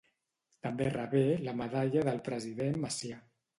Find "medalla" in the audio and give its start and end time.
1.61-2.07